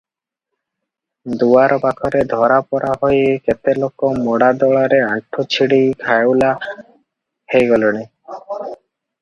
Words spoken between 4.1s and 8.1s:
ମଡ଼ା ଦଳାରେ ଆଣ୍ଠୁ ଛିଡି ଘାଉଲା ହୋଇଗଲେଣି।